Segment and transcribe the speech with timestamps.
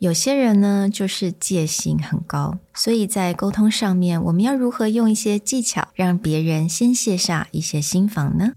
[0.00, 8.52] 有些人呢，就是戒心很高，所以在沟通上面，我们要如何用一些技巧，让别人先卸下一些心防呢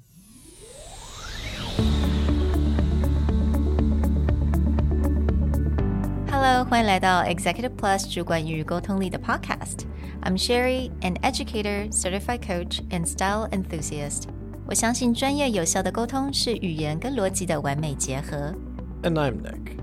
[6.31, 9.79] ？Hello，欢迎来到 Executive Plus 主管与沟通力的 Podcast。
[10.21, 14.29] I'm Sherry, an educator, certified coach, and style enthusiast.
[14.65, 18.55] 我相信专业有效的沟通是语言跟逻辑的完美结合。
[19.01, 19.82] And I'm Nick,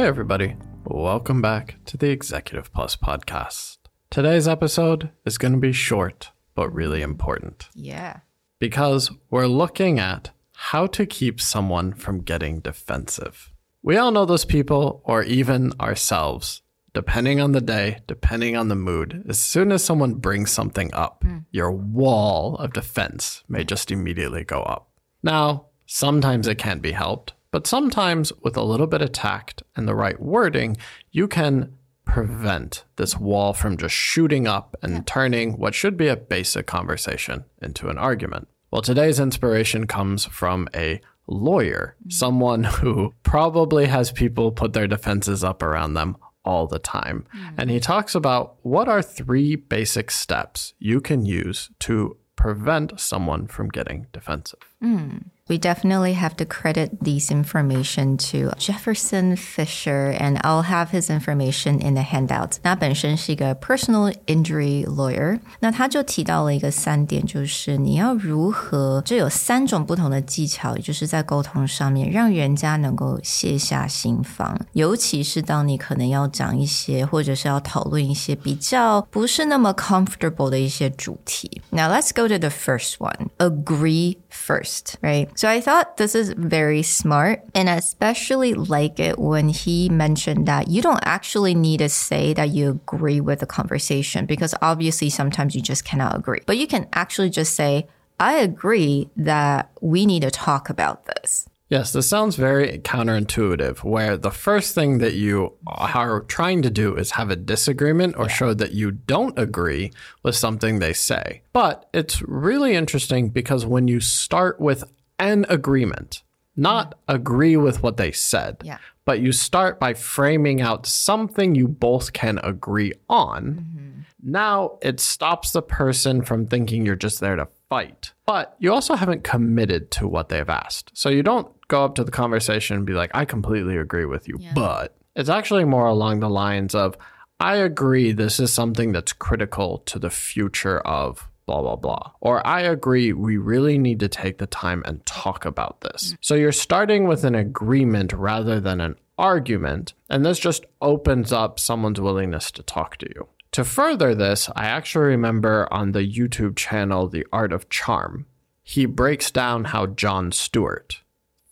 [0.00, 0.56] Hey, everybody.
[0.84, 3.76] Welcome back to the Executive Plus podcast.
[4.08, 7.68] Today's episode is going to be short, but really important.
[7.74, 8.20] Yeah.
[8.58, 13.52] Because we're looking at how to keep someone from getting defensive.
[13.82, 16.62] We all know those people, or even ourselves,
[16.94, 19.26] depending on the day, depending on the mood.
[19.28, 21.44] As soon as someone brings something up, mm.
[21.50, 24.88] your wall of defense may just immediately go up.
[25.22, 27.34] Now, sometimes it can't be helped.
[27.50, 30.76] But sometimes, with a little bit of tact and the right wording,
[31.10, 35.02] you can prevent this wall from just shooting up and yeah.
[35.06, 38.48] turning what should be a basic conversation into an argument.
[38.70, 42.10] Well, today's inspiration comes from a lawyer, mm-hmm.
[42.10, 47.26] someone who probably has people put their defenses up around them all the time.
[47.34, 47.54] Mm-hmm.
[47.58, 53.46] And he talks about what are three basic steps you can use to prevent someone
[53.46, 54.60] from getting defensive.
[54.82, 61.11] Mm we definitely have to credit these information to Jefferson Fisher, and I'll have his
[61.11, 62.53] information in the handout.
[62.63, 81.61] 那本身是一个 personal injury lawyer，那他就提到了一个三点，就是你要如何，就有三种不同的技巧，也就是在沟通上面让人家能够卸下心防，尤其是当你可能要讲一些，或者是要讨论一些比较不是那么 comfortable 的一些主题。
[81.69, 83.29] Now let's go to the first one.
[83.37, 85.27] Agree first, right?
[85.40, 87.42] So I thought this is very smart.
[87.54, 92.34] And I especially like it when he mentioned that you don't actually need to say
[92.34, 96.40] that you agree with the conversation because obviously sometimes you just cannot agree.
[96.44, 97.86] But you can actually just say,
[98.18, 101.48] I agree that we need to talk about this.
[101.70, 106.96] Yes, this sounds very counterintuitive, where the first thing that you are trying to do
[106.96, 108.32] is have a disagreement or yeah.
[108.32, 109.92] show that you don't agree
[110.24, 111.42] with something they say.
[111.52, 114.82] But it's really interesting because when you start with
[115.20, 116.24] an agreement,
[116.56, 117.14] not yeah.
[117.14, 118.78] agree with what they said, yeah.
[119.04, 123.44] but you start by framing out something you both can agree on.
[123.44, 124.00] Mm-hmm.
[124.22, 128.12] Now it stops the person from thinking you're just there to fight.
[128.26, 130.90] But you also haven't committed to what they've asked.
[130.94, 134.28] So you don't go up to the conversation and be like, I completely agree with
[134.28, 134.36] you.
[134.38, 134.52] Yeah.
[134.54, 136.96] But it's actually more along the lines of,
[137.38, 142.12] I agree this is something that's critical to the future of blah, blah, blah.
[142.20, 146.12] Or I agree we really need to take the time and talk about this.
[146.12, 146.18] Mm.
[146.20, 149.94] So you're starting with an agreement rather than an argument.
[150.08, 153.28] And this just opens up someone's willingness to talk to you.
[153.52, 158.26] To further this, I actually remember on the YouTube channel, The Art of Charm,
[158.62, 161.02] he breaks down how Jon Stewart,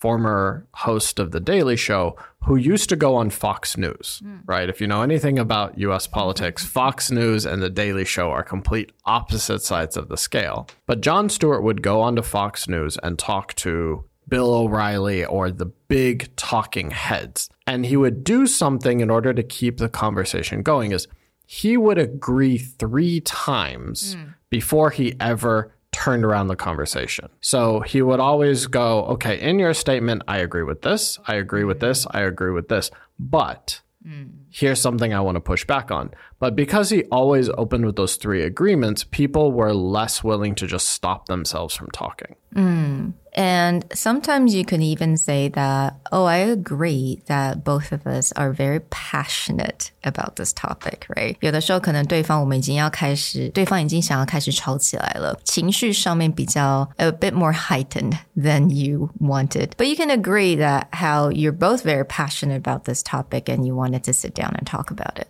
[0.00, 4.41] former host of The Daily Show, who used to go on Fox News, mm.
[4.47, 4.69] right?
[4.69, 8.92] If you know anything about US politics, Fox News and The Daily Show are complete
[9.04, 10.69] opposite sides of the scale.
[10.87, 15.66] But Jon Stewart would go onto Fox News and talk to Bill O'Reilly or the
[15.66, 17.48] big talking heads.
[17.66, 21.08] And he would do something in order to keep the conversation going is
[21.44, 24.34] he would agree three times mm.
[24.50, 27.28] before he ever turned around the conversation.
[27.41, 31.64] So he would always go, okay, in your statement, I agree with this, I agree
[31.64, 34.31] with this, I agree with this, but mm.
[34.50, 36.11] here's something I want to push back on.
[36.38, 40.88] But because he always opened with those three agreements, people were less willing to just
[40.88, 42.37] stop themselves from talking.
[42.55, 43.14] Mm.
[43.38, 48.54] And sometimes you can even say that, oh, I agree that both of us are
[48.54, 51.36] very passionate about this topic, right?
[51.39, 59.69] 有的时候可能对方我们已经要开始，对方已经想要开始吵起来了，情绪上面比较 a bit more heightened than you wanted.
[59.77, 63.75] But you can agree that how you're both very passionate about this topic and you
[63.75, 65.30] wanted to sit down and talk about it.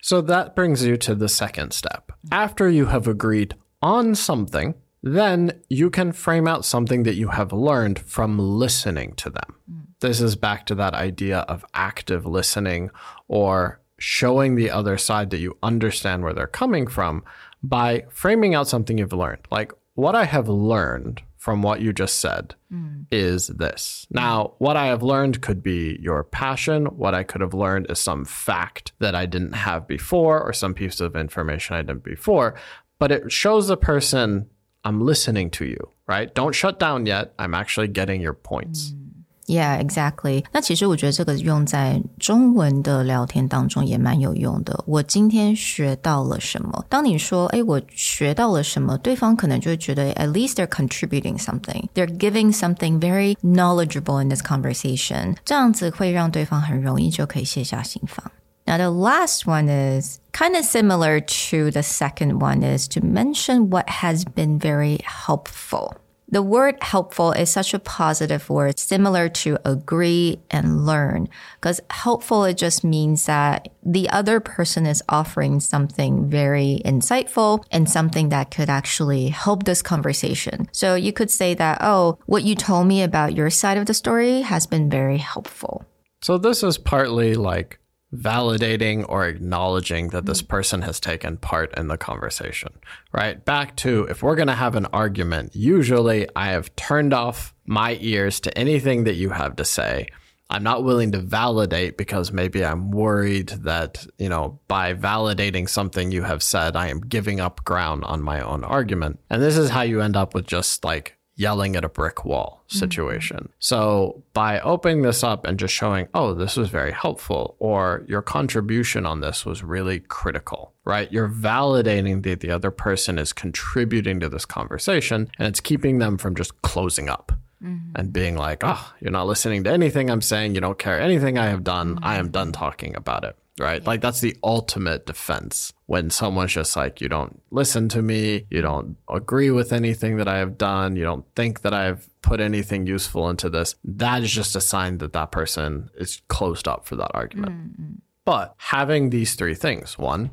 [0.00, 2.12] So that brings you to the second step.
[2.30, 4.74] After you have agreed on something,
[5.15, 9.55] then you can frame out something that you have learned from listening to them.
[9.99, 12.91] This is back to that idea of active listening
[13.27, 17.23] or showing the other side that you understand where they're coming from
[17.63, 19.47] by framing out something you've learned.
[19.49, 23.05] Like, what I have learned from what you just said mm.
[23.09, 24.05] is this.
[24.11, 26.85] Now, what I have learned could be your passion.
[26.87, 30.73] What I could have learned is some fact that I didn't have before or some
[30.73, 32.55] piece of information I didn't before.
[32.99, 34.49] But it shows the person,
[34.82, 36.32] I'm listening to you, right?
[36.34, 37.32] Don't shut down yet.
[37.36, 38.92] I'm actually getting your points.
[38.92, 38.98] Mm.
[39.46, 40.44] Yeah, exactly.
[40.52, 44.82] 那其实我觉得这个用在中文的聊天当中也蛮有用的。
[44.86, 46.86] 我今天学到了什么？
[46.88, 55.36] 当你说“哎，我学到了什么”，对方可能就会觉得 at least they're contributing something, they're giving something very knowledgeable in this conversation。
[55.44, 58.30] 这样子会让对方很容易就可以卸下心防。
[58.67, 63.69] Now the last one is kind of similar to the second one is to mention
[63.69, 65.95] what has been very helpful.
[66.29, 71.29] The word helpful is such a positive word, similar to agree and learn.
[71.55, 77.89] Because helpful, it just means that the other person is offering something very insightful and
[77.89, 80.67] something that could actually help this conversation.
[80.73, 83.93] So you could say that, oh, what you told me about your side of the
[83.93, 85.85] story has been very helpful.
[86.21, 87.79] So this is partly like
[88.13, 90.47] validating or acknowledging that this mm.
[90.47, 92.69] person has taken part in the conversation,
[93.11, 93.43] right?
[93.43, 97.97] Back to if we're going to have an argument, usually I have turned off my
[97.99, 100.07] ears to anything that you have to say.
[100.49, 106.09] I'm not willing to validate because maybe I'm worried that, you know, by validating something
[106.09, 109.19] you have said, I am giving up ground on my own argument.
[109.29, 112.63] And this is how you end up with just like yelling at a brick wall
[112.67, 112.79] mm-hmm.
[112.79, 113.37] situation.
[113.37, 113.51] Mm-hmm.
[113.59, 118.21] So by opening this up and just showing, oh, this was very helpful, or your
[118.21, 121.09] contribution on this was really critical, right?
[121.11, 126.17] You're validating that the other person is contributing to this conversation and it's keeping them
[126.17, 127.31] from just closing up.
[127.63, 127.93] Mm-hmm.
[127.95, 130.53] And being like, oh, you're not listening to anything I'm saying.
[130.53, 131.95] You don't care anything I have done.
[131.95, 132.05] Mm-hmm.
[132.05, 133.81] I am done talking about it right?
[133.81, 133.89] Yeah.
[133.89, 138.61] Like that's the ultimate defense when someone's just like, you don't listen to me, you
[138.61, 142.87] don't agree with anything that I have done, you don't think that I've put anything
[142.87, 143.75] useful into this.
[143.83, 147.51] That is just a sign that that person is closed up for that argument.
[147.51, 147.93] Mm-hmm.
[148.25, 150.31] But having these three things one,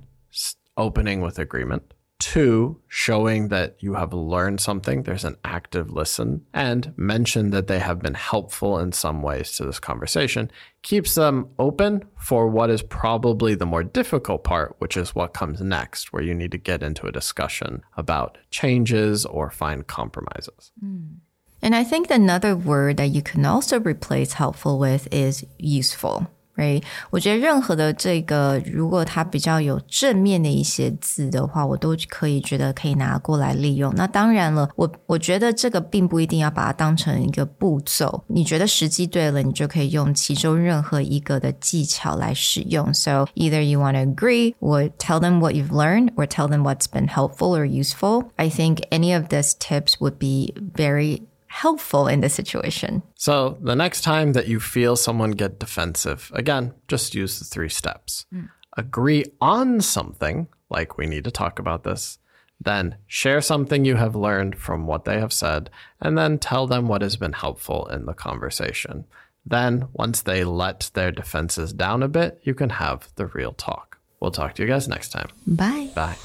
[0.77, 6.93] opening with agreement, Two, showing that you have learned something, there's an active listen, and
[6.97, 10.51] mention that they have been helpful in some ways to this conversation,
[10.83, 15.61] keeps them open for what is probably the more difficult part, which is what comes
[15.61, 20.71] next, where you need to get into a discussion about changes or find compromises.
[20.83, 21.17] Mm.
[21.63, 26.31] And I think another word that you can also replace helpful with is useful.
[26.57, 26.81] 哎
[27.11, 33.93] 我觉得任何的这个，如果它比较有正面的一些字的话，我都可以觉得可以拿过来利用。
[33.97, 38.23] 那当然了，我我觉得这个并不一定要把它当成一个步骤。
[38.29, 42.93] 你觉得时机对了，你就可以用其中任何一个的技巧来使用。
[42.95, 46.87] So either you want to agree or tell them what you've learned or tell them what's
[46.91, 48.31] been helpful or useful.
[48.37, 51.23] I think any of these tips would be very
[51.55, 53.01] helpful in this situation.
[53.15, 57.69] So, the next time that you feel someone get defensive, again, just use the three
[57.69, 58.27] steps.
[58.35, 58.51] Mm.
[58.77, 62.19] Agree on something, like we need to talk about this.
[62.61, 65.71] Then share something you have learned from what they have said,
[66.01, 69.05] and then tell them what has been helpful in the conversation.
[69.47, 73.99] Then, once they let their defenses down a bit, you can have the real talk.
[74.19, 75.29] We'll talk to you guys next time.
[75.47, 75.91] Bye.
[75.95, 76.17] Bye.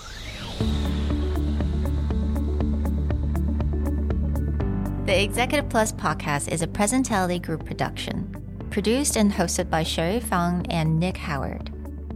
[5.08, 8.34] The Executive Plus podcast is a Presentality Group production,
[8.70, 11.70] produced and hosted by Sherry Fang and Nick Howard.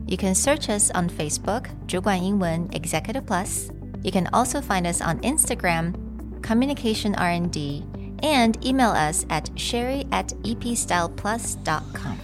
[0.07, 3.71] You can search us on Facebook, 主管英文 Executive Plus.
[4.03, 5.93] You can also find us on Instagram,
[6.43, 7.85] Communication R&D,
[8.23, 12.19] and email us at sherry at epstyleplus.com.